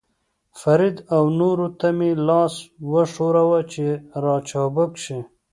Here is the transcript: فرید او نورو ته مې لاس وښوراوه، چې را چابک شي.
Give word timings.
فرید 0.59 0.97
او 1.15 1.23
نورو 1.39 1.67
ته 1.79 1.87
مې 1.97 2.11
لاس 2.27 2.53
وښوراوه، 2.91 3.59
چې 3.71 3.85
را 4.23 4.35
چابک 4.49 4.91
شي. 5.03 5.19